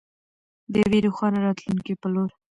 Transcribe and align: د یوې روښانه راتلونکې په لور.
د 0.71 0.73
یوې 0.83 0.99
روښانه 1.05 1.39
راتلونکې 1.45 1.93
په 2.01 2.07
لور. 2.13 2.29